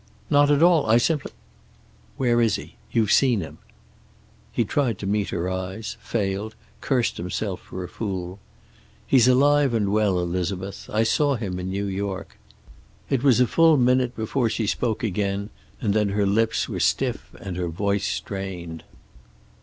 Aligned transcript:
"Not 0.31 0.49
at 0.49 0.63
all. 0.63 0.87
I 0.87 0.97
simply" 0.97 1.31
"Where 2.17 2.41
is 2.41 2.55
he? 2.55 2.73
You've 2.91 3.11
seen 3.11 3.41
him." 3.41 3.59
He 4.51 4.65
tried 4.65 4.97
to 4.97 5.05
meet 5.05 5.29
her 5.29 5.47
eyes, 5.47 5.95
failed, 6.01 6.55
cursed 6.81 7.17
himself 7.17 7.61
for 7.61 7.83
a 7.83 7.87
fool. 7.87 8.39
"He's 9.05 9.27
alive 9.27 9.75
and 9.75 9.91
well, 9.91 10.17
Elizabeth. 10.17 10.89
I 10.91 11.03
saw 11.03 11.35
him 11.35 11.59
in 11.59 11.69
New 11.69 11.85
York." 11.85 12.39
It 13.11 13.21
was 13.21 13.39
a 13.39 13.45
full 13.45 13.77
minute 13.77 14.15
before 14.15 14.49
she 14.49 14.65
spoke 14.65 15.03
again, 15.03 15.51
and 15.79 15.93
then 15.93 16.09
her 16.09 16.25
lips 16.25 16.67
were 16.67 16.79
stiff 16.79 17.35
and 17.39 17.55
her 17.55 17.67
voice 17.67 18.07
strained. 18.07 18.83